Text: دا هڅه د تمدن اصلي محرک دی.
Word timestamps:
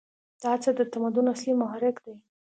دا 0.41 0.49
هڅه 0.55 0.71
د 0.75 0.81
تمدن 0.93 1.25
اصلي 1.33 1.53
محرک 1.61 1.95
دی. 2.05 2.15